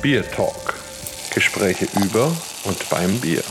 [0.00, 0.74] Bier Talk.
[1.34, 2.26] Gespräche über
[2.64, 3.42] und beim Bier.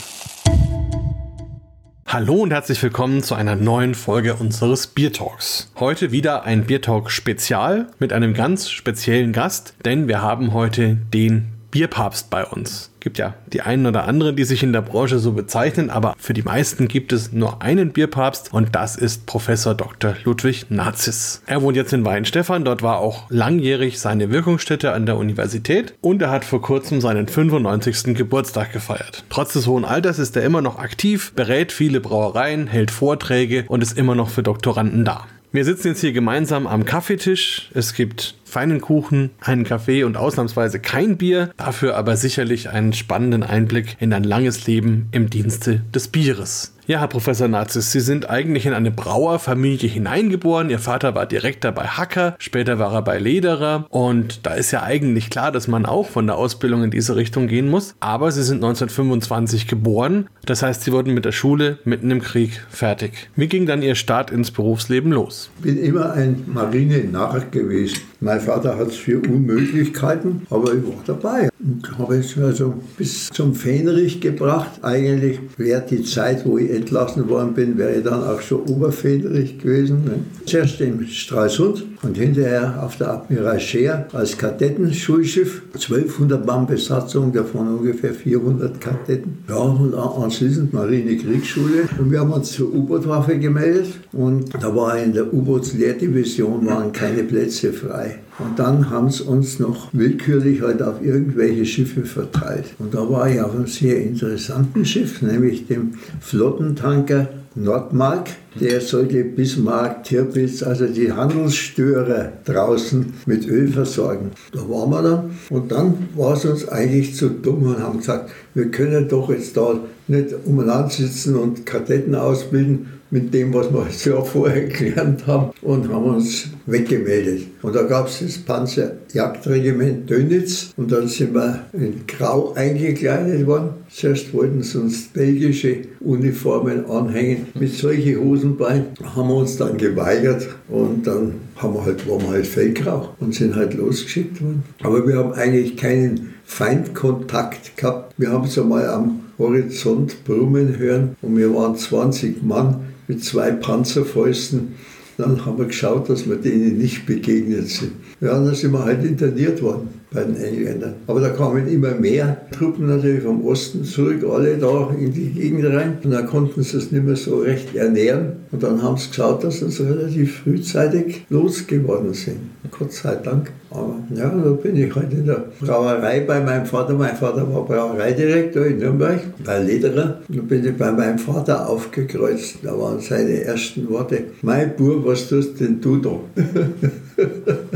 [2.08, 5.70] Hallo und herzlich willkommen zu einer neuen Folge unseres Bier Talks.
[5.78, 10.96] Heute wieder ein Bier Talk Spezial mit einem ganz speziellen Gast, denn wir haben heute
[10.96, 12.92] den Bierpapst bei uns.
[13.00, 16.34] Gibt ja die einen oder anderen, die sich in der Branche so bezeichnen, aber für
[16.34, 20.16] die meisten gibt es nur einen Bierpapst und das ist Professor Dr.
[20.24, 21.42] Ludwig Nazis.
[21.46, 26.22] Er wohnt jetzt in Weinstefan, dort war auch langjährig seine Wirkungsstätte an der Universität und
[26.22, 28.16] er hat vor kurzem seinen 95.
[28.16, 29.24] Geburtstag gefeiert.
[29.30, 33.82] Trotz des hohen Alters ist er immer noch aktiv, berät viele Brauereien, hält Vorträge und
[33.82, 35.28] ist immer noch für Doktoranden da.
[35.54, 37.70] Wir sitzen jetzt hier gemeinsam am Kaffeetisch.
[37.74, 43.44] Es gibt feinen Kuchen, einen Kaffee und ausnahmsweise kein Bier, dafür aber sicherlich einen spannenden
[43.44, 46.74] Einblick in ein langes Leben im Dienste des Bieres.
[46.88, 50.70] Ja, Herr Professor Nazis, Sie sind eigentlich in eine Brauerfamilie hineingeboren.
[50.70, 54.84] Ihr Vater war Direktor bei Hacker, später war er bei Lederer und da ist ja
[54.84, 57.94] eigentlich klar, dass man auch von der Ausbildung in diese Richtung gehen muss.
[58.00, 62.66] Aber Sie sind 1925 geboren, das heißt, Sie wurden mit der Schule mitten im Krieg
[62.70, 63.30] fertig.
[63.36, 65.50] Wie ging dann Ihr Start ins Berufsleben los?
[65.58, 68.00] Ich bin immer ein Marinenarr gewesen.
[68.22, 73.28] Mein Vater hat es für Unmöglichkeiten, aber ich war dabei und habe es also bis
[73.28, 74.72] zum Fähnrich gebracht.
[74.84, 79.60] Eigentlich wäre die Zeit, wo ich entlassen worden bin, wäre ich dann auch schon Oberfähnrich
[79.60, 80.06] gewesen.
[80.06, 80.14] Ne?
[80.46, 85.64] Zuerst im Stralsund und hinterher auf der Admiral Scheer als Kadettenschulschiff.
[85.74, 89.40] 1200 Mann Besatzung, davon ungefähr 400 Kadetten.
[89.48, 91.90] Ja, und anschließend Marine Kriegsschule.
[91.98, 97.24] Und wir haben uns zur U-Boot-Waffe gemeldet und da war in der U-Bootslehrdivision waren keine
[97.24, 98.20] Plätze frei.
[98.40, 102.66] Und dann haben sie uns noch willkürlich halt auf irgendwelche Schiffe verteilt.
[102.78, 108.30] Und da war ich auf einem sehr interessanten Schiff, nämlich dem Flottentanker Nordmark.
[108.60, 114.32] Der sollte Bismarck, Tirpitz, also die Handelsstörer draußen mit Öl versorgen.
[114.52, 115.32] Da waren wir dann.
[115.50, 119.58] Und dann war es uns eigentlich zu dumm und haben gesagt, wir können doch jetzt
[119.58, 125.52] da nicht umeinander sitzen und Kadetten ausbilden, mit dem, was wir das vorher gelernt haben
[125.62, 127.48] und haben uns weggemeldet.
[127.62, 133.70] Und da gab es das Panzerjagdregiment Dönitz und dann sind wir in Grau eingekleidet worden.
[133.90, 140.48] Zuerst wollten sie uns belgische Uniformen anhängen mit solchen Hosenbeinen, haben wir uns dann geweigert
[140.68, 144.64] und dann haben wir halt, waren wir halt Feldgrau und sind halt losgeschickt worden.
[144.84, 148.14] Aber wir haben eigentlich keinen Feindkontakt gehabt.
[148.18, 153.52] Wir haben es einmal am Horizont brummen hören und wir waren 20 Mann mit zwei
[153.52, 154.76] Panzerfäusten.
[155.18, 157.94] Dann haben wir geschaut, dass wir denen nicht begegnet sind.
[158.20, 160.96] Ja, dann sind wir halt interniert worden bei den Engländern.
[161.06, 165.66] Aber da kamen immer mehr Truppen natürlich vom Osten zurück, alle da in die Gegend
[165.66, 165.98] rein.
[166.04, 168.38] Und dann konnten sie es nicht mehr so recht ernähren.
[168.52, 172.38] Und dann haben sie geschaut, dass sie relativ frühzeitig losgeworden sind.
[172.78, 173.52] Gott sei Dank.
[173.70, 176.94] Aber ja, da bin ich halt in der Brauerei bei meinem Vater.
[176.94, 180.22] Mein Vater war Brauereidirektor in Nürnberg, bei Lederer.
[180.28, 182.60] Da bin ich bei meinem Vater aufgekreuzt.
[182.64, 186.20] Da waren seine ersten Worte: Mein Bub, was tust denn du da?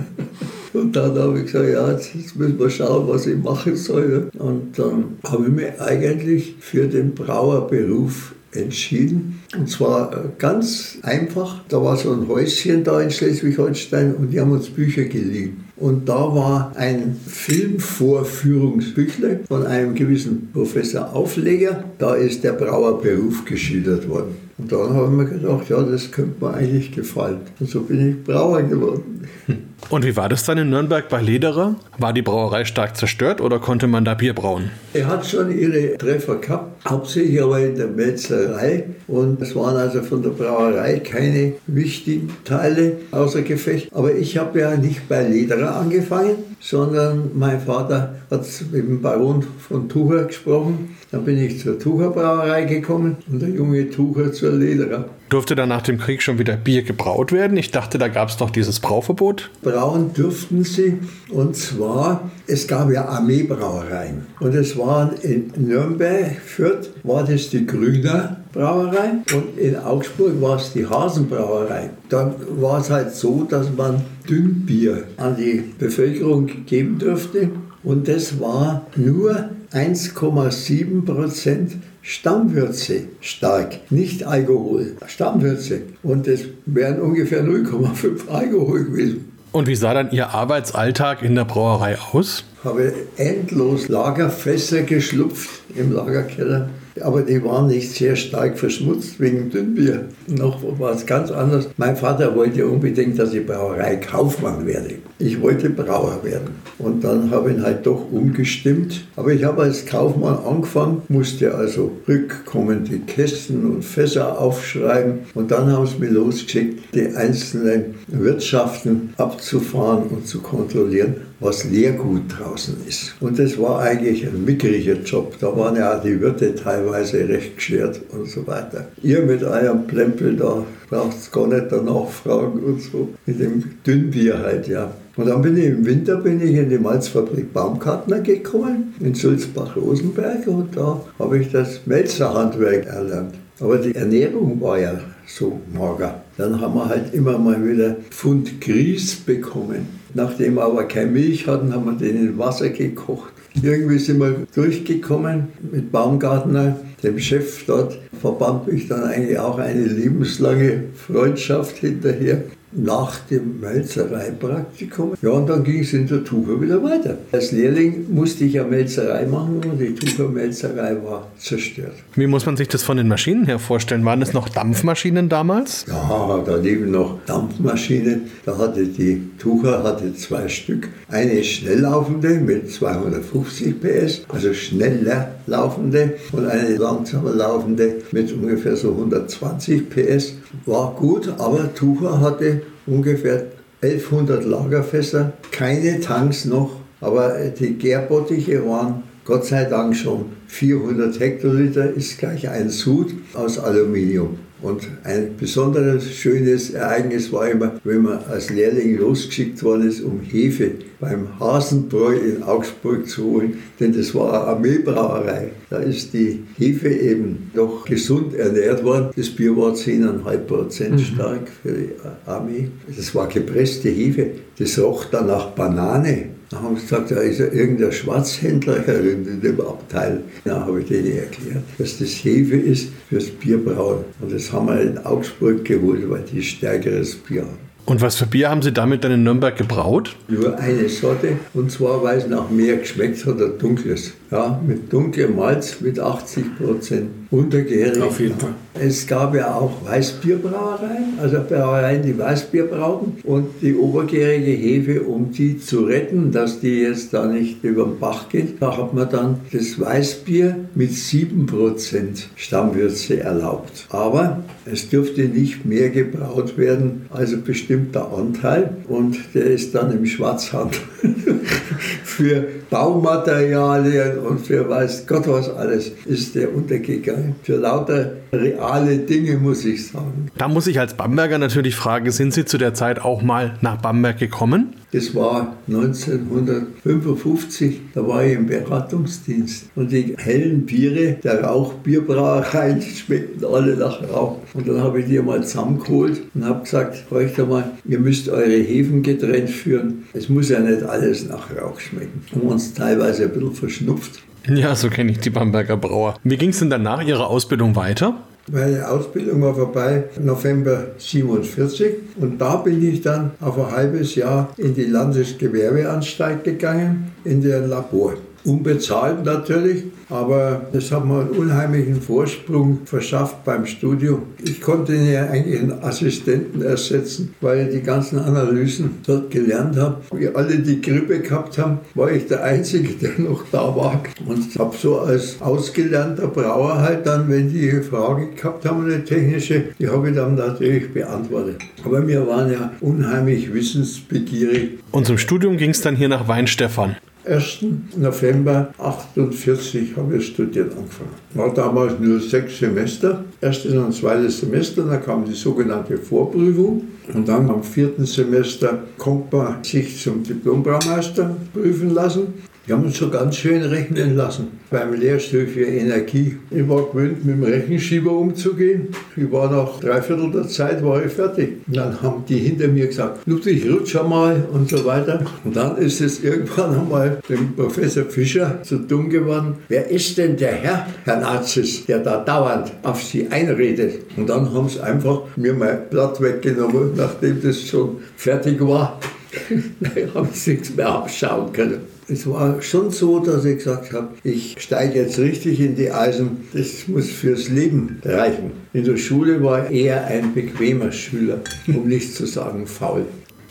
[0.91, 4.29] Und dann habe ich gesagt, ja, jetzt müssen wir schauen, was ich machen soll.
[4.38, 9.40] Und dann habe ich mich eigentlich für den Brauerberuf entschieden.
[9.57, 11.63] Und zwar äh, ganz einfach.
[11.69, 15.63] Da war so ein Häuschen da in Schleswig-Holstein und die haben uns Bücher geliehen.
[15.78, 21.85] Und da war ein Filmvorführungsbüchle von einem gewissen Professor Aufleger.
[22.00, 24.35] Da ist der Brauerberuf geschildert worden.
[24.58, 27.40] Und dann habe ich mir gedacht, ja, das könnte mir eigentlich gefallen.
[27.62, 29.22] Und so bin ich Brauer geworden.
[29.89, 31.75] Und wie war das dann in Nürnberg bei Lederer?
[31.97, 34.71] War die Brauerei stark zerstört oder konnte man da Bier brauen?
[34.93, 38.85] Er hat schon ihre Treffer gehabt, hauptsächlich aber in der Melzerei.
[39.07, 43.89] Und es waren also von der Brauerei keine wichtigen Teile außer Gefecht.
[43.93, 49.43] Aber ich habe ja nicht bei Lederer angefangen, sondern mein Vater hat mit dem Baron
[49.59, 50.95] von Tucher gesprochen.
[51.11, 55.09] Dann bin ich zur Tucher Brauerei gekommen und der junge Tucher zur Lederer.
[55.31, 57.55] Durfte dann nach dem Krieg schon wieder Bier gebraut werden?
[57.55, 59.49] Ich dachte, da gab es doch dieses Brauverbot.
[59.61, 60.99] Brauen dürften sie.
[61.29, 64.28] Und zwar, es gab ja Armeebrauereien.
[64.41, 69.11] Und es waren in Nürnberg, Fürth, war das die Grüner Brauerei.
[69.33, 71.91] Und in Augsburg war es die Hasenbrauerei.
[72.09, 77.51] Da war es halt so, dass man Dünnbier an die Bevölkerung geben durfte.
[77.84, 85.83] Und das war nur 1,7 Prozent Stammwürze stark, nicht Alkohol, Stammwürze.
[86.03, 89.31] Und das wären ungefähr 0,5 Alkohol gewesen.
[89.51, 92.45] Und wie sah dann Ihr Arbeitsalltag in der Brauerei aus?
[92.63, 96.69] Habe endlos Lagerfässer geschlupft im Lagerkeller
[96.99, 100.05] aber die waren nicht sehr stark verschmutzt wegen Dünnbier.
[100.28, 101.70] Noch war es ganz anders.
[101.78, 104.96] Mein Vater wollte unbedingt, dass ich Brauereikaufmann werde.
[105.20, 106.49] Ich wollte Brauer werden.
[106.78, 109.05] Und dann habe ich ihn halt doch umgestimmt.
[109.16, 115.20] Aber ich habe als Kaufmann angefangen, musste also rückkommende Kästen und Fässer aufschreiben.
[115.34, 122.22] Und dann haben sie mir losgeschickt, die einzelnen Wirtschaften abzufahren und zu kontrollieren, was Leergut
[122.29, 123.16] draußen ist.
[123.20, 125.35] Und das war eigentlich ein mickriger Job.
[125.40, 128.88] Da waren ja auch die Wirte teilweise recht geschert und so weiter.
[129.02, 133.09] Ihr mit eurem Plempel da braucht es gar nicht danach fragen und so.
[133.26, 134.91] Mit dem Dünnbier halt, ja.
[135.17, 140.47] Und dann bin ich im Winter bin ich in die Malzfabrik Baumgartner gekommen, in Sulzbach-Rosenberg
[140.47, 143.34] und da habe ich das Melzerhandwerk erlernt.
[143.59, 146.23] Aber die Ernährung war ja so mager.
[146.37, 150.00] Dann haben wir halt immer mal wieder Pfund Grieß bekommen.
[150.13, 153.34] Nachdem wir aber keine Milch hatten, haben wir den in Wasser gekocht.
[153.61, 159.85] Irgendwie sind wir durchgekommen mit Baumgartner, dem Chef dort, verband mich dann eigentlich auch eine
[159.85, 165.14] lebenslange Freundschaft hinterher nach dem Melzereipraktikum.
[165.22, 167.18] Ja, und dann ging es in der Tucher wieder weiter.
[167.32, 171.96] Als Lehrling musste ich ja Melzerei machen und die Tuchermelzerei war zerstört.
[172.16, 174.06] Wie muss man sich das von den Maschinen her vorstellen?
[174.06, 175.85] Waren es noch Dampfmaschinen damals?
[175.88, 178.23] Ja, da liegen noch Dampfmaschinen.
[178.46, 180.90] Da hatte die Tucher hatte zwei Stück.
[181.09, 188.91] Eine schnelllaufende mit 250 PS, also schneller laufende und eine langsamer laufende mit ungefähr so
[188.91, 190.35] 120 PS.
[190.65, 193.45] War gut, aber Tucher hatte ungefähr
[193.81, 201.91] 1100 Lagerfässer, keine Tanks noch, aber die Gärbottiche waren Gott sei Dank schon 400 Hektoliter,
[201.91, 204.37] ist gleich ein Sud aus Aluminium.
[204.61, 210.19] Und ein besonderes schönes Ereignis war immer, wenn man als Lehrling losgeschickt worden ist, um
[210.19, 215.51] Hefe beim Hasenbräu in Augsburg zu holen, denn das war eine Armeebrauerei.
[215.72, 219.12] Da ist die Hefe eben doch gesund ernährt worden.
[219.16, 221.00] Das Bier war 10,5 Prozent mhm.
[221.00, 221.90] stark für die
[222.26, 222.68] Armee.
[222.94, 224.32] Das war gepresste Hefe.
[224.59, 226.26] Das roch dann nach Banane.
[226.50, 230.20] Da haben sie gesagt, da ist ja irgendein Schwarzhändler in dem Abteil.
[230.44, 234.03] Da habe ich denen erklärt, dass das Hefe ist fürs Bierbrauen.
[234.20, 237.72] Und das haben wir in Augsburg geholt, weil die stärkeres Bier haben.
[237.85, 240.18] Und was für Bier haben Sie damit dann in Nürnberg gebraut?
[240.28, 241.38] Nur eine Sorte.
[241.53, 244.12] Und zwar, weil es nach mehr geschmeckt hat, ein dunkles.
[244.31, 248.01] Ja, mit dunklem Malz mit 80 Prozent untergärig.
[248.01, 248.53] Auf jeden Fall.
[248.73, 255.31] Es gab ja auch Weißbierbrauereien, also Brauereien, die Weißbier brauten und die obergärige Hefe, um
[255.31, 259.10] die zu retten, dass die jetzt da nicht über den Bach geht, da hat man
[259.10, 263.88] dann das Weißbier mit 7% Stammwürze erlaubt.
[263.89, 269.91] Aber es dürfte nicht mehr gebraut werden als ein bestimmter Anteil und der ist dann
[269.91, 270.79] im Schwarzhandel
[272.03, 277.36] für Baumaterialien und für weiß Gott was alles ist der untergegangen.
[277.44, 280.29] Für lauter reale Dinge, muss ich sagen.
[280.38, 283.77] Da muss ich als Bamberger natürlich fragen, sind Sie zu der Zeit auch mal nach
[283.77, 284.75] Bamberg gekommen?
[284.93, 289.67] Das war 1955, da war ich im Beratungsdienst.
[289.75, 294.39] Und die hellen Biere der Rauchbierbrauereien schmeckten alle nach Rauch.
[294.53, 298.51] Und dann habe ich die mal zusammengeholt und habe gesagt, euch mal, ihr müsst eure
[298.51, 300.03] Hefen getrennt führen.
[300.12, 302.25] Es muss ja nicht alles nach Rauch schmecken.
[302.34, 304.22] Haben uns teilweise ein bisschen verschnupft.
[304.48, 306.15] Ja, so kenne ich die Bamberger Brauer.
[306.24, 308.15] Wie ging es denn dann nach Ihrer Ausbildung weiter?
[308.51, 311.93] Meine Ausbildung war vorbei, November 47.
[312.20, 317.62] Und da bin ich dann auf ein halbes Jahr in die Landesgewerbeanstalt gegangen, in der
[317.68, 318.15] Labor.
[318.43, 324.24] Unbezahlt natürlich, aber das hat mir einen unheimlichen Vorsprung verschafft beim Studium.
[324.43, 330.01] Ich konnte ja eigentlich einen Assistenten ersetzen, weil ich die ganzen Analysen dort gelernt habe.
[330.13, 334.03] Wir alle die Grippe gehabt haben, war ich der Einzige, der noch da war.
[334.25, 339.03] Und habe so als ausgelernter Brauer halt dann, wenn die eine Frage gehabt haben, eine
[339.03, 341.57] technische, die habe ich dann natürlich beantwortet.
[341.86, 344.79] Aber wir waren ja unheimlich wissensbegierig.
[344.91, 346.95] Und zum Studium ging es dann hier nach Weinstefan.
[347.25, 347.66] 1.
[347.98, 351.12] November 48 habe ich studieren angefangen.
[351.34, 357.28] War damals nur sechs Semester, erstes und zweites Semester, dann kam die sogenannte Vorprüfung und
[357.28, 362.34] dann am vierten Semester konnte man sich zum Diplombraumeister prüfen lassen.
[362.68, 366.38] Die haben uns so ganz schön rechnen lassen beim Lehrstuhl für Energie.
[366.51, 368.89] Ich war gewöhnt, mit dem Rechenschieber umzugehen.
[369.18, 371.58] Ich war nach dreiviertel der Zeit war ich fertig.
[371.65, 375.25] Und dann haben die hinter mir gesagt, Ludwig, rutsch mal und so weiter.
[375.44, 379.56] Und dann ist es irgendwann einmal dem Professor Fischer zu dumm geworden.
[379.68, 384.01] Wer ist denn der Herr, Herr Nazis, der da dauernd auf Sie einredet?
[384.18, 389.00] Und dann haben sie einfach mir mein Blatt weggenommen, nachdem das schon fertig war
[389.80, 391.90] da habe ich nichts mehr abschauen können.
[392.12, 396.46] Es war schon so, dass ich gesagt habe, ich steige jetzt richtig in die Eisen,
[396.51, 398.51] das muss fürs Leben reichen.
[398.74, 403.06] In der Schule war ich eher ein bequemer Schüler, um nicht zu sagen faul.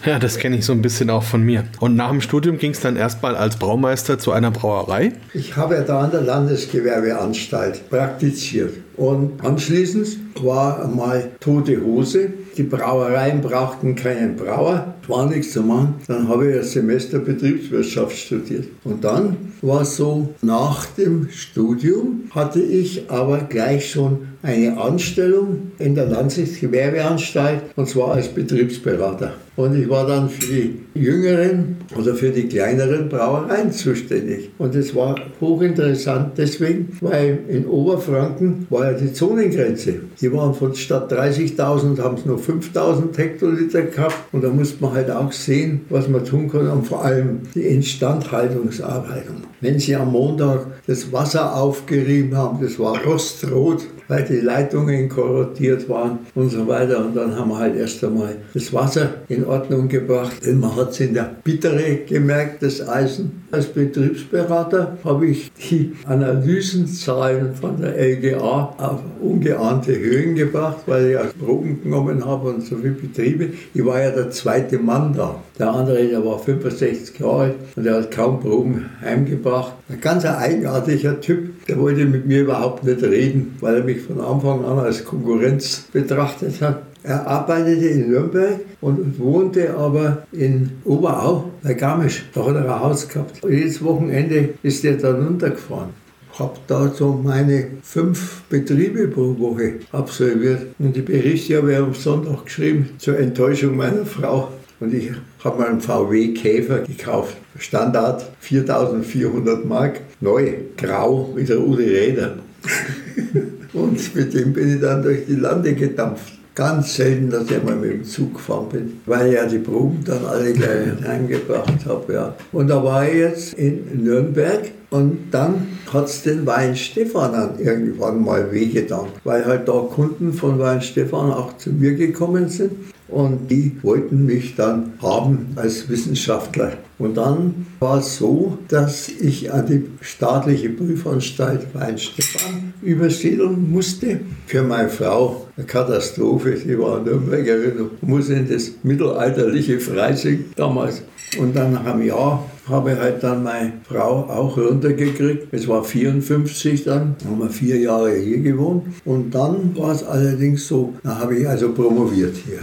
[0.04, 1.64] Ja, das kenne ich so ein bisschen auch von mir.
[1.78, 5.12] Und nach dem Studium ging es dann erstmal als Braumeister zu einer Brauerei?
[5.32, 8.74] Ich habe ja da an der Landesgewerbeanstalt praktiziert.
[8.96, 12.30] Und anschließend war einmal tote Hose.
[12.56, 15.94] Die Brauereien brauchten keinen Brauer, war nichts zu machen.
[16.06, 18.68] Dann habe ich ein Semester Betriebswirtschaft studiert.
[18.84, 25.72] Und dann war es so, nach dem Studium hatte ich aber gleich schon eine Anstellung
[25.78, 29.34] in der Landesgewerbeanstalt und zwar als Betriebsberater.
[29.60, 34.48] Und ich war dann für die jüngeren oder für die kleineren Brauereien zuständig.
[34.56, 39.96] Und es war hochinteressant deswegen, weil in Oberfranken war ja die Zonengrenze.
[40.18, 44.32] Die waren von statt 30.000 haben es nur 5.000 Hektoliter gehabt.
[44.32, 47.66] Und da musste man halt auch sehen, was man tun kann und vor allem die
[47.66, 49.42] Instandhaltungsarbeiten.
[49.60, 55.88] Wenn sie am Montag das Wasser aufgerieben haben, das war rostrot, weil die Leitungen korrodiert
[55.88, 57.04] waren und so weiter.
[57.04, 60.44] Und dann haben wir halt erst einmal das Wasser in Ordnung gebracht.
[60.44, 63.44] Denn man hat es in der Bittere gemerkt, das Eisen.
[63.52, 71.16] Als Betriebsberater habe ich die Analysenzahlen von der LGA auf ungeahnte Höhen gebracht, weil ich
[71.16, 73.50] auch Proben genommen habe und so viele Betriebe.
[73.74, 75.40] Ich war ja der zweite Mann da.
[75.58, 79.74] Der andere, der war 65 Jahre alt und der hat kaum Proben heimgebracht.
[79.88, 84.20] Ein ganz eigenartiger Typ, der wollte mit mir überhaupt nicht reden, weil er mich von
[84.20, 86.82] Anfang an als Konkurrenz betrachtet hat.
[87.04, 92.24] Er arbeitete in Nürnberg und wohnte aber in Oberau bei Garmisch.
[92.34, 93.42] Da hat er ein Haus gehabt.
[93.44, 95.90] Und jedes Wochenende ist er dann runtergefahren.
[96.36, 100.66] Habe da so meine fünf Betriebe pro Woche absolviert.
[100.80, 104.48] Und die Berichte habe ich am Sonntag geschrieben, zur Enttäuschung meiner Frau.
[104.80, 105.12] Und ich
[105.44, 107.36] habe mal einen VW Käfer gekauft.
[107.58, 112.36] Standard 4400 Mark, neu, grau, mit der Udi Räder.
[113.72, 116.34] und mit dem bin ich dann durch die Lande gedampft.
[116.54, 120.00] Ganz selten, dass ich mal mit dem Zug gefahren bin, weil ich ja die Proben
[120.04, 122.12] dann alle gleich heimgebracht habe.
[122.12, 122.34] Ja.
[122.52, 128.22] Und da war ich jetzt in Nürnberg und dann hat es den Weinstefan dann irgendwann
[128.22, 132.72] mal wehgetan, weil halt da Kunden von Weinstefan auch zu mir gekommen sind
[133.10, 136.72] und die wollten mich dann haben als Wissenschaftler.
[136.98, 144.20] Und dann war es so, dass ich an die staatliche Prüfanstalt Weinstefan übersiedeln musste.
[144.46, 146.56] Für meine Frau eine Katastrophe.
[146.56, 151.02] Sie war Nürnbergerin und musste in das mittelalterliche Freising damals.
[151.38, 155.48] Und dann nach einem Jahr habe halt dann meine Frau auch runtergekriegt.
[155.52, 158.84] Es war 54 dann, haben wir vier Jahre hier gewohnt.
[159.04, 162.60] Und dann war es allerdings so, da habe ich also promoviert hier.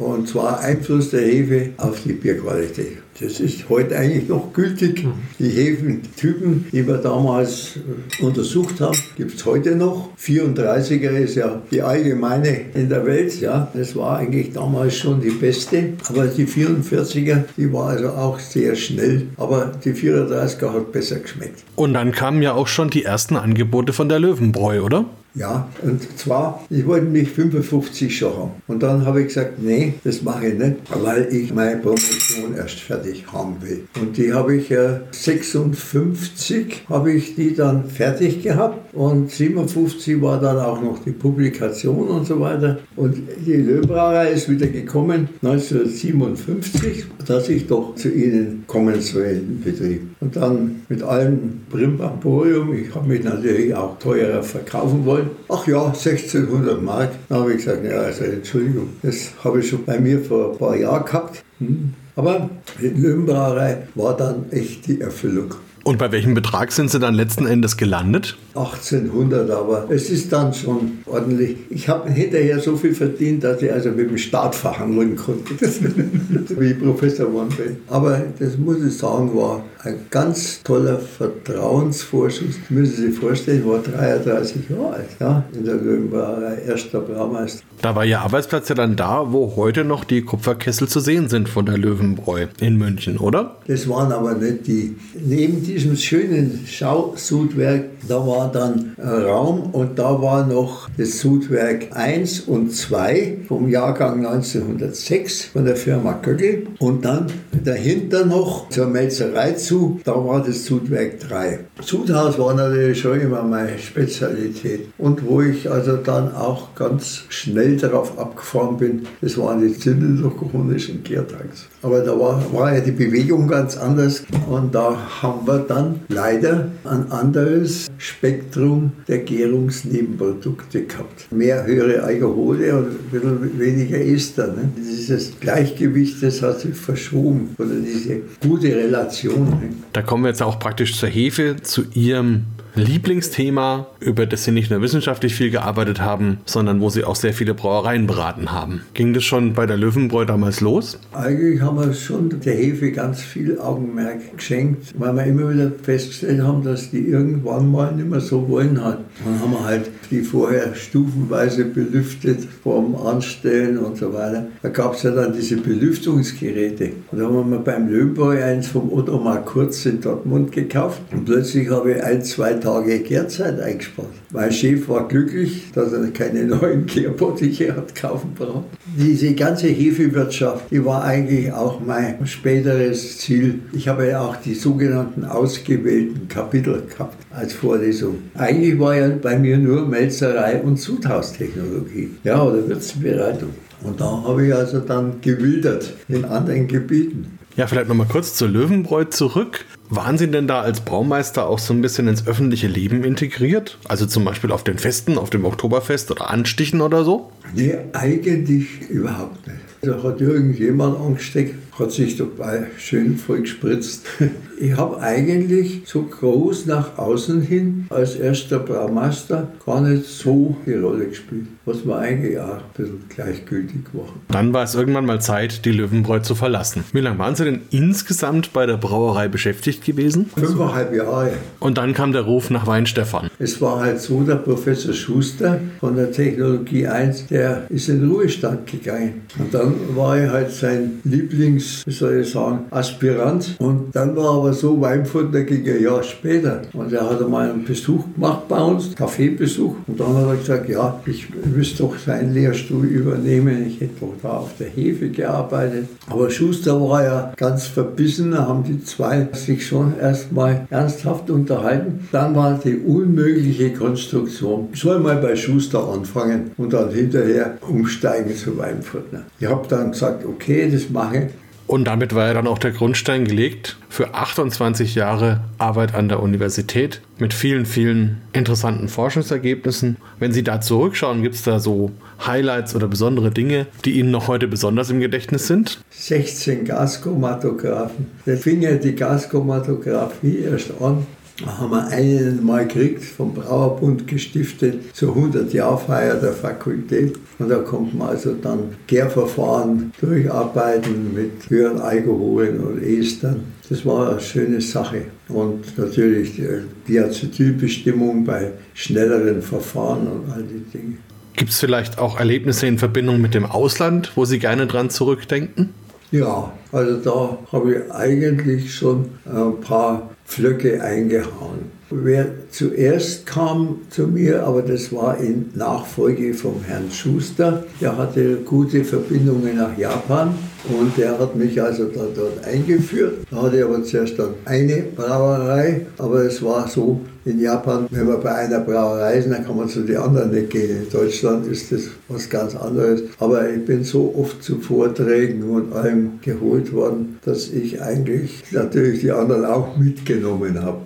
[0.00, 2.98] Und zwar Einfluss der Hefe auf die Bierqualität.
[3.20, 5.04] Das ist heute eigentlich noch gültig.
[5.40, 7.78] Die Hefentypen, die wir damals
[8.20, 10.10] untersucht haben, gibt es heute noch.
[10.20, 13.40] 34er ist ja die allgemeine in der Welt.
[13.40, 15.94] Ja, das war eigentlich damals schon die beste.
[16.08, 19.26] Aber die 44er, die war also auch sehr schnell.
[19.36, 21.64] Aber die 34er hat besser geschmeckt.
[21.74, 25.06] Und dann kamen ja auch schon die ersten Angebote von der Löwenbräu, oder?
[25.34, 28.50] Ja, und zwar, ich wollte mich 55 schon haben.
[28.66, 32.80] Und dann habe ich gesagt, nee, das mache ich nicht, weil ich meine Promotion erst
[32.80, 33.84] fertig haben will.
[34.00, 38.94] Und die habe ich ja 56, habe ich die dann fertig gehabt.
[38.94, 42.78] Und 57 war dann auch noch die Publikation und so weiter.
[42.96, 43.16] Und
[43.46, 50.02] die Löbrauerei ist wieder gekommen 1957, dass ich doch zu ihnen kommen soll in Betrieb.
[50.20, 55.17] Und dann mit allem Brimborium, ich habe mich natürlich auch teurer verkaufen wollen.
[55.48, 57.10] Ach ja, 1600 Mark.
[57.28, 60.58] Dann habe ich gesagt, ja, also Entschuldigung, das habe ich schon bei mir vor ein
[60.58, 61.42] paar Jahren gehabt.
[61.58, 61.94] Hm.
[62.16, 65.54] Aber die Löwenbrauerei war dann echt die Erfüllung.
[65.84, 68.36] Und bei welchem Betrag sind Sie dann letzten Endes gelandet?
[68.54, 71.56] 1800, aber es ist dann schon ordentlich.
[71.70, 75.54] Ich habe hinterher so viel verdient, dass ich also mit dem Staat verhandeln konnte,
[76.60, 77.78] wie Professor bin.
[77.88, 82.56] Aber das muss ich sagen, war ein ganz toller Vertrauensvorschuss.
[82.68, 87.62] Müssen Sie sich vorstellen, ich war 33 Jahre alt, ja, in der Löwenbrauerei, erster Braumeister.
[87.80, 91.48] Da war Ihr Arbeitsplatz ja dann da, wo heute noch die Kupferkessel zu sehen sind
[91.48, 93.56] von der Löwenbräu in München, oder?
[93.66, 94.96] Das waren aber nicht die.
[95.14, 101.96] Neben die diesem schönen Schausudwerk, da war dann Raum und da war noch das Sudwerk
[101.96, 107.26] 1 und 2 vom Jahrgang 1906 von der Firma Kögel und dann
[107.64, 111.58] dahinter noch zur Melzerei zu, da war das Sudwerk 3.
[111.82, 117.76] Sudhaus war natürlich schon immer meine Spezialität und wo ich also dann auch ganz schnell
[117.76, 121.66] darauf abgefahren bin, das waren die zindellokonischen Gärtanks.
[121.82, 126.68] Aber da war, war ja die Bewegung ganz anders und da haben wir dann leider
[126.84, 131.30] ein anderes Spektrum der Gärungsnebenprodukte gehabt.
[131.30, 134.46] Mehr höhere Alkohole und ein bisschen weniger Ester.
[134.48, 134.70] Ne?
[134.76, 139.57] Dieses Gleichgewicht, das hat sich verschoben oder diese gute Relation.
[139.92, 144.70] Da kommen wir jetzt auch praktisch zur Hefe, zu Ihrem Lieblingsthema, über das Sie nicht
[144.70, 148.82] nur wissenschaftlich viel gearbeitet haben, sondern wo Sie auch sehr viele Brauereien beraten haben.
[148.94, 150.98] Ging das schon bei der Löwenbräu damals los?
[151.12, 156.42] Eigentlich haben wir schon der Hefe ganz viel Augenmerk geschenkt, weil wir immer wieder festgestellt
[156.42, 159.00] haben, dass die irgendwann mal nicht mehr so wollen hat.
[159.24, 164.46] Dann haben wir halt die vorher stufenweise belüftet vom Anstellen und so weiter.
[164.62, 166.90] Da gab es ja dann diese Belüftungsgeräte.
[167.10, 171.00] Und da haben wir beim Löwenbräu eins vom Otto mal kurz in Dortmund gekauft.
[171.12, 174.12] Und plötzlich habe ich ein, zwei Tage Gärzeit eingespart.
[174.30, 178.64] Mein Chef war glücklich, dass er keine neuen Gärbottiche hat kaufen brauchen.
[178.94, 183.60] Diese ganze Hefewirtschaft, die war eigentlich auch mein späteres Ziel.
[183.72, 188.18] Ich habe ja auch die sogenannten ausgewählten Kapitel gehabt als Vorlesung.
[188.34, 193.54] Eigentlich war ja bei mir nur Melzerei und Zuthaustechnologie, ja, oder Würzenbereitung.
[193.82, 197.38] Und da habe ich also dann gewildert in anderen Gebieten.
[197.56, 199.64] Ja, vielleicht nochmal kurz zur Löwenbräu zurück.
[199.90, 203.78] Waren Sie denn da als Braumeister auch so ein bisschen ins öffentliche Leben integriert?
[203.88, 207.32] Also zum Beispiel auf den Festen, auf dem Oktoberfest oder Anstichen oder so?
[207.54, 209.60] Nee, eigentlich überhaupt nicht.
[209.80, 214.06] Da hat irgendjemand angesteckt, hat sich dabei schön voll gespritzt.
[214.60, 220.74] Ich habe eigentlich so groß nach außen hin als erster Braumeister gar nicht so die
[220.74, 224.08] Rolle gespielt, was mir eigentlich auch ein bisschen gleichgültig war.
[224.26, 226.82] Dann war es irgendwann mal Zeit, die Löwenbräu zu verlassen.
[226.92, 230.26] Wie lange waren Sie denn insgesamt bei der Brauerei beschäftigt gewesen?
[230.34, 231.32] Fünfeinhalb Jahre.
[231.60, 233.30] Und dann kam der Ruf nach Weinstefan.
[233.38, 238.10] Es war halt so, der Professor Schuster von der Technologie 1, der ist in den
[238.10, 239.22] Ruhestand gegangen.
[239.38, 243.56] Und dann war ich halt sein Lieblings, wie soll ich sagen, Aspirant.
[243.58, 246.62] Und dann war aber so, Weinfurt, da ging ein Jahr später.
[246.72, 249.74] Und er hat einmal einen Besuch gemacht bei uns, Kaffeebesuch.
[249.86, 253.66] Und dann hat er gesagt, ja, ich müsste doch seinen Lehrstuhl übernehmen.
[253.66, 255.86] Ich hätte doch da auf der Hefe gearbeitet.
[256.08, 262.08] Aber Schuster war ja ganz verbissen, da haben die zwei sich schon erstmal ernsthaft unterhalten.
[262.10, 264.68] Dann war die unmögliche Konstruktion.
[264.72, 269.22] Ich soll mal bei Schuster anfangen und dann hinterher umsteigen zu Weinfurtner.
[269.38, 271.47] Ich habe dann gesagt, okay, das mache ich.
[271.68, 276.22] Und damit war ja dann auch der Grundstein gelegt für 28 Jahre Arbeit an der
[276.22, 279.98] Universität mit vielen, vielen interessanten Forschungsergebnissen.
[280.18, 281.90] Wenn Sie da zurückschauen, gibt es da so
[282.26, 285.78] Highlights oder besondere Dinge, die Ihnen noch heute besonders im Gedächtnis sind?
[285.90, 288.06] 16 Gaschromatographen.
[288.24, 291.06] Da fing ja die Gaschromatographie erst an.
[291.40, 297.16] Da haben wir einen mal gekriegt, vom Brauerbund gestiftet, zur 100-Jahr-Feier der Fakultät.
[297.38, 303.44] Und da konnte man also dann Gärverfahren durcharbeiten mit höheren Alkoholen und Estern.
[303.68, 305.02] Das war eine schöne Sache.
[305.28, 306.48] Und natürlich die
[306.88, 310.96] Diacetylbestimmung bei schnelleren Verfahren und all die Dinge.
[311.34, 315.68] Gibt es vielleicht auch Erlebnisse in Verbindung mit dem Ausland, wo Sie gerne dran zurückdenken?
[316.10, 321.78] Ja, also da habe ich eigentlich schon ein paar Pflöcke eingehauen.
[321.90, 328.36] Wer zuerst kam zu mir, aber das war in Nachfolge vom Herrn Schuster, der hatte
[328.44, 330.34] gute Verbindungen nach Japan
[330.68, 333.26] und der hat mich also da dort eingeführt.
[333.30, 338.06] Da hatte ich aber zuerst dann eine Brauerei, aber es war so, in Japan, wenn
[338.06, 340.84] man bei einer Brauerei ist, dann kann man zu den anderen nicht gehen.
[340.84, 343.02] In Deutschland ist das was ganz anderes.
[343.18, 349.00] Aber ich bin so oft zu Vorträgen und allem geholt worden, dass ich eigentlich natürlich
[349.00, 350.78] die anderen auch mitgenommen habe.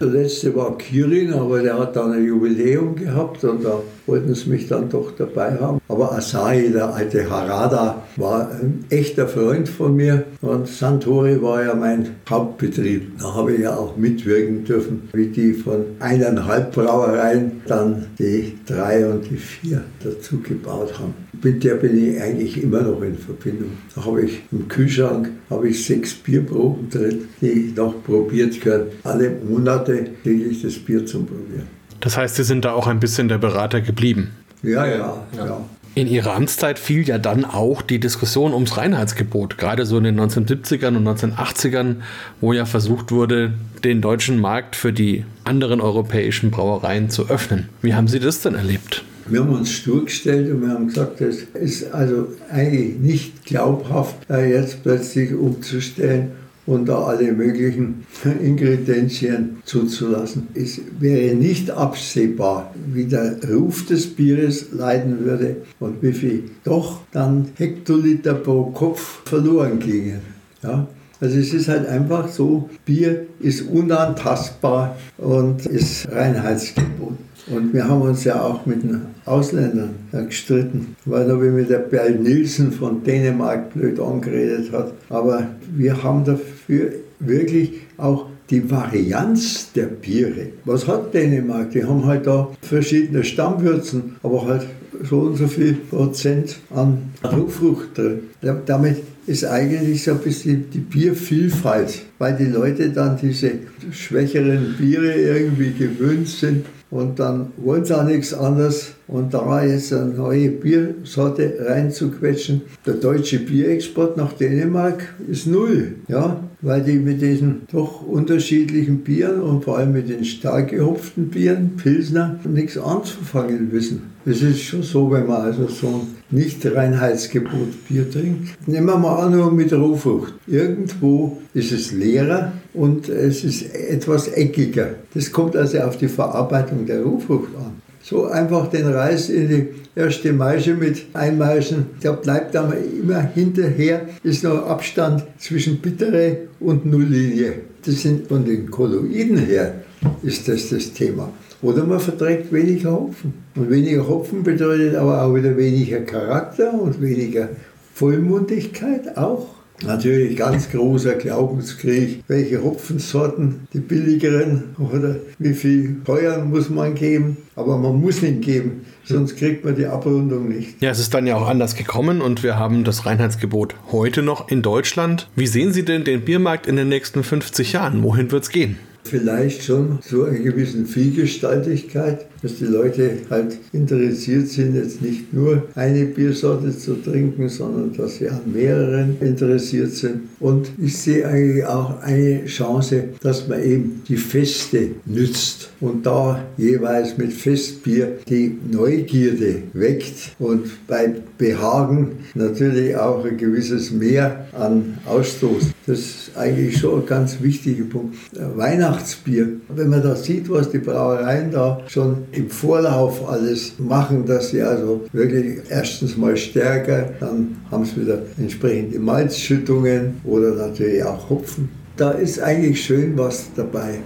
[0.00, 4.50] Der letzte war Kirin, aber der hat dann ein Jubiläum gehabt und da wollten sie
[4.50, 5.80] mich dann doch dabei haben.
[5.88, 11.74] Aber Asahi, der alte Harada, war ein echter Freund von mir und Santori war ja
[11.74, 13.18] mein Hauptbetrieb.
[13.18, 19.06] Da habe ich ja auch mitwirken dürfen, wie die von eineinhalb Brauereien dann die drei
[19.06, 21.14] und die vier dazu gebaut haben.
[21.42, 23.72] Mit der bin ich eigentlich immer noch in Verbindung.
[23.94, 28.88] Da habe ich im Kühlschrank habe ich sechs Bierproben drin, die noch probiert gehören.
[29.02, 31.81] Alle Monate kriege ich das Bier zum Probieren.
[32.02, 34.32] Das heißt, Sie sind da auch ein bisschen der Berater geblieben.
[34.62, 35.60] Ja, ja, ja.
[35.94, 40.18] In ihrer Amtszeit fiel ja dann auch die Diskussion ums Reinheitsgebot, gerade so in den
[40.18, 41.96] 1970ern und 1980ern,
[42.40, 43.52] wo ja versucht wurde,
[43.84, 47.68] den deutschen Markt für die anderen europäischen Brauereien zu öffnen.
[47.82, 49.04] Wie haben Sie das denn erlebt?
[49.26, 54.16] Wir haben uns stur gestellt und wir haben gesagt, das ist also eigentlich nicht glaubhaft,
[54.28, 56.32] jetzt plötzlich umzustellen
[56.66, 58.06] und da alle möglichen
[58.42, 60.48] Ingredienzien zuzulassen.
[60.54, 67.00] Es wäre nicht absehbar, wie der Ruf des Bieres leiden würde und wie viel doch
[67.12, 70.20] dann Hektoliter pro Kopf verloren gingen.
[70.62, 70.86] Ja?
[71.20, 77.16] Also es ist halt einfach so, Bier ist unantastbar und ist Reinheitsgebot.
[77.48, 81.78] Und wir haben uns ja auch mit den Ausländern gestritten, weil da wie mit der
[81.78, 84.94] Berl Nielsen von Dänemark blöd angeredet hat.
[85.08, 86.24] Aber wir haben
[86.66, 90.48] dafür wirklich auch die Varianz der Biere.
[90.64, 91.70] Was hat Dänemark?
[91.70, 94.66] Die haben halt da verschiedene Stammwürzen, aber halt
[95.08, 98.20] so und so viel Prozent an Druckfrucht drin.
[98.66, 103.52] Damit ist eigentlich so ein bisschen die Biervielfalt, weil die Leute dann diese
[103.90, 108.92] schwächeren Biere irgendwie gewöhnt sind und dann wollen sie auch nichts anderes.
[109.08, 112.62] Und da jetzt eine neue Biersorte reinzuquetschen.
[112.84, 119.42] Der deutsche Bierexport nach Dänemark ist null, ja, weil die mit diesen doch unterschiedlichen Bieren
[119.42, 124.12] und vor allem mit den stark gehopften Bieren, Pilsner, nichts anzufangen wissen.
[124.24, 128.56] Es ist schon so, wenn man also so ein Nicht-Reinheitsgebot Bier trinkt.
[128.68, 130.34] Nehmen wir mal an, nur mit Rohfrucht.
[130.46, 134.94] Irgendwo ist es leerer und es ist etwas eckiger.
[135.12, 137.81] Das kommt also auf die Verarbeitung der Rohfrucht an.
[138.02, 144.08] So einfach den Reis in die erste Maische mit einmeischen, der bleibt aber immer hinterher,
[144.22, 147.54] ist noch Abstand zwischen bittere und Nulllinie.
[147.84, 149.74] Das sind von den Kolloiden her
[150.22, 151.32] ist das das Thema.
[151.62, 153.34] Oder man verträgt weniger Hopfen.
[153.54, 157.50] Und weniger Hopfen bedeutet aber auch wieder weniger Charakter und weniger
[157.94, 159.46] Vollmundigkeit auch.
[159.84, 167.36] Natürlich ganz großer Glaubenskrieg, welche Hopfensorten, die billigeren oder wie viel teuer muss man geben.
[167.56, 170.80] Aber man muss ihn geben, sonst kriegt man die Abrundung nicht.
[170.80, 174.48] Ja, es ist dann ja auch anders gekommen und wir haben das Reinheitsgebot heute noch
[174.48, 175.28] in Deutschland.
[175.36, 178.02] Wie sehen Sie denn den Biermarkt in den nächsten 50 Jahren?
[178.02, 178.76] Wohin wird es gehen?
[179.04, 185.68] vielleicht schon so eine gewisse Vielgestaltigkeit, dass die Leute halt interessiert sind, jetzt nicht nur
[185.74, 190.22] eine Biersorte zu trinken, sondern dass sie an mehreren interessiert sind.
[190.40, 196.44] Und ich sehe eigentlich auch eine Chance, dass man eben die Feste nützt und da
[196.56, 204.98] jeweils mit Festbier die Neugierde weckt und bei Behagen natürlich auch ein gewisses Mehr an
[205.06, 205.72] Ausstoß.
[205.86, 208.16] Das ist eigentlich schon ein ganz wichtiger Punkt.
[208.32, 214.50] Weihnachtsbier, wenn man da sieht, was die Brauereien da schon im Vorlauf alles machen, dass
[214.50, 221.28] sie also wirklich erstens mal stärker, dann haben sie wieder entsprechende Malzschüttungen oder natürlich auch
[221.28, 221.68] Hopfen.
[221.96, 223.98] Da ist eigentlich schön was dabei.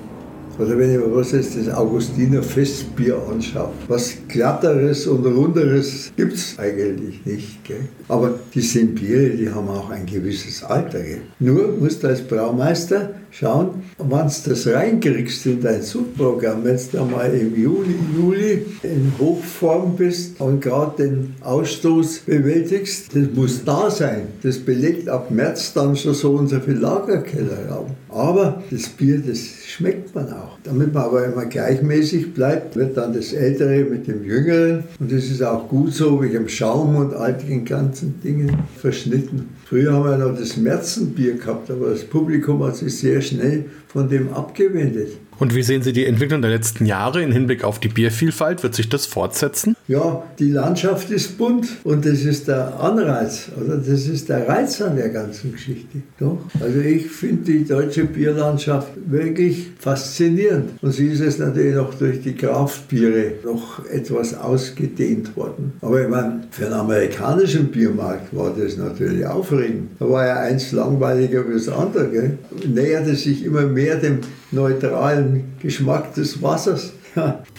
[0.59, 6.33] Oder wenn ich mir was jetzt das Augustiner Festbier anschaue, was Glatteres und Runderes gibt
[6.33, 7.63] es eigentlich nicht.
[7.65, 7.81] Gell?
[8.09, 11.03] Aber die Biere, die haben auch ein gewisses Alter.
[11.03, 11.21] Gell?
[11.41, 16.65] Nur musst du als Braumeister schauen, wann du das reinkriegst in dein Subprogramm.
[16.65, 23.29] Wenn du mal im Juli, Juli in Hochform bist und gerade den Ausstoß bewältigst, das
[23.35, 24.29] muss da sein.
[24.43, 27.91] Das belegt ab März dann schon so so viel Lagerkellerraum.
[28.09, 30.59] Aber das Bier, das schmeckt man auch.
[30.65, 35.25] Damit man aber immer gleichmäßig bleibt, wird dann das Ältere mit dem Jüngeren und das
[35.25, 39.51] ist auch gut so, wie im Schaum und all den ganzen Dingen verschnitten.
[39.65, 44.09] Früher haben wir noch das Märzenbier gehabt, aber das Publikum hat sich sehr schnell von
[44.09, 45.19] dem abgewendet.
[45.39, 48.63] Und wie sehen Sie die Entwicklung der letzten Jahre im Hinblick auf die Biervielfalt?
[48.63, 49.77] Wird sich das fortsetzen?
[49.87, 54.81] Ja, die Landschaft ist bunt und das ist der Anreiz, oder das ist der Reiz
[54.81, 55.99] an der ganzen Geschichte.
[56.19, 56.39] Doch?
[56.61, 60.71] Also ich finde die deutsche Bierlandschaft wirklich faszinierend.
[60.83, 65.73] Und sie ist es natürlich noch durch die Kraftbiere noch etwas ausgedehnt worden.
[65.83, 69.91] Aber ich meine, für einen amerikanischen Biermarkt war das natürlich aufregend.
[69.99, 72.09] Da war ja eins langweiliger wie das andere.
[72.09, 72.39] Gell?
[72.67, 74.21] Näherte sich immer mehr dem
[74.57, 76.93] neutralen Geschmack des Wassers.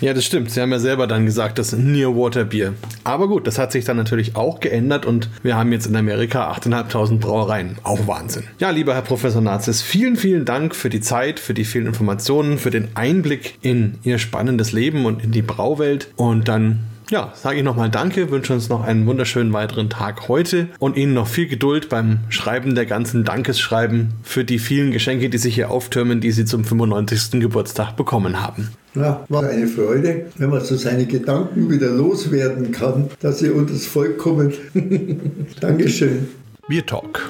[0.01, 0.13] Ja.
[0.13, 0.51] das stimmt.
[0.51, 2.75] Sie haben ja selber dann gesagt, das Nearwater Bier.
[3.03, 6.51] Aber gut, das hat sich dann natürlich auch geändert und wir haben jetzt in Amerika
[6.51, 7.77] 8.500 Brauereien.
[7.81, 8.43] Auch Wahnsinn.
[8.60, 12.60] Ja, lieber Herr Professor Nazis, vielen, vielen Dank für die Zeit, für die vielen Informationen,
[12.60, 16.10] für den Einblick in Ihr spannendes Leben und in die Brauwelt.
[16.17, 20.67] Und dann Ja, sage ich nochmal Danke, wünsche uns noch einen wunderschönen weiteren Tag heute
[20.79, 25.37] und Ihnen noch viel Geduld beim Schreiben der ganzen Dankesschreiben für die vielen Geschenke, die
[25.37, 27.39] sich hier auftürmen, die Sie zum 95.
[27.39, 28.71] Geburtstag bekommen haben.
[28.93, 33.71] Ja, war eine Freude, wenn man so seine Gedanken wieder loswerden kann, dass sie unter
[33.71, 34.51] das Volk kommen.
[35.61, 36.27] Dankeschön.
[36.67, 37.29] Bier Talk,